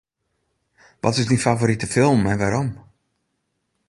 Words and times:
Wat 1.03 1.17
is 1.19 1.27
dyn 1.29 1.43
favorite 1.45 1.87
film 1.93 2.21
en 2.31 2.39
wêrom? 2.41 2.69